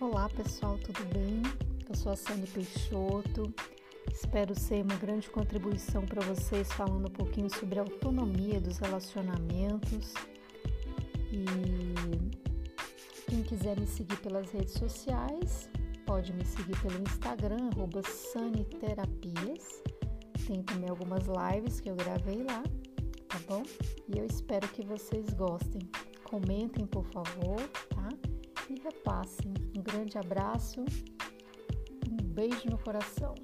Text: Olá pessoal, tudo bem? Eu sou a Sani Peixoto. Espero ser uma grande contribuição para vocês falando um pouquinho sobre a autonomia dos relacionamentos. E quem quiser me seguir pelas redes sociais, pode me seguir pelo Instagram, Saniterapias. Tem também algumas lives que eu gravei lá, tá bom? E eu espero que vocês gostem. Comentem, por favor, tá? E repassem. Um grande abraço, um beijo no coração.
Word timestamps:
Olá 0.00 0.28
pessoal, 0.28 0.76
tudo 0.78 1.04
bem? 1.14 1.40
Eu 1.88 1.94
sou 1.94 2.10
a 2.10 2.16
Sani 2.16 2.48
Peixoto. 2.48 3.54
Espero 4.12 4.52
ser 4.58 4.82
uma 4.82 4.96
grande 4.96 5.30
contribuição 5.30 6.04
para 6.04 6.20
vocês 6.20 6.66
falando 6.72 7.06
um 7.06 7.12
pouquinho 7.12 7.48
sobre 7.48 7.78
a 7.78 7.82
autonomia 7.82 8.60
dos 8.60 8.78
relacionamentos. 8.78 10.12
E 11.30 11.44
quem 13.30 13.44
quiser 13.44 13.78
me 13.78 13.86
seguir 13.86 14.16
pelas 14.16 14.50
redes 14.50 14.74
sociais, 14.74 15.70
pode 16.04 16.32
me 16.32 16.44
seguir 16.44 16.76
pelo 16.82 17.00
Instagram, 17.00 17.70
Saniterapias. 18.32 19.80
Tem 20.44 20.60
também 20.64 20.90
algumas 20.90 21.22
lives 21.26 21.80
que 21.80 21.88
eu 21.88 21.94
gravei 21.94 22.42
lá, 22.42 22.64
tá 23.28 23.38
bom? 23.48 23.62
E 24.08 24.18
eu 24.18 24.26
espero 24.26 24.66
que 24.68 24.84
vocês 24.84 25.32
gostem. 25.34 25.88
Comentem, 26.24 26.84
por 26.84 27.04
favor, 27.04 27.60
tá? 29.02 29.22
E 29.24 29.24
repassem. 29.24 29.54
Um 29.76 29.82
grande 29.82 30.18
abraço, 30.18 30.84
um 32.10 32.16
beijo 32.22 32.68
no 32.70 32.78
coração. 32.78 33.34